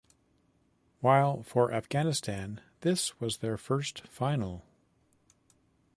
[0.99, 4.65] While for Afghanistan this was their first final.